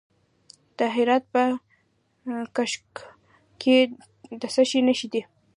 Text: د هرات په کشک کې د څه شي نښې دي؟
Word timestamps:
د 0.77 0.79
هرات 0.95 1.23
په 1.33 1.43
کشک 2.55 2.91
کې 3.61 3.75
د 4.41 4.43
څه 4.53 4.61
شي 4.69 4.79
نښې 4.87 5.07
دي؟ 5.13 5.21